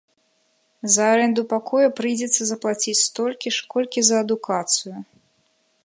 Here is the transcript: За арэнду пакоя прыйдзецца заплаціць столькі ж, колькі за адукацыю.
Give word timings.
За 0.93 1.05
арэнду 1.17 1.43
пакоя 1.51 1.89
прыйдзецца 1.99 2.41
заплаціць 2.53 2.97
столькі 3.07 3.49
ж, 3.59 3.71
колькі 3.75 3.99
за 4.09 4.15
адукацыю. 4.27 4.95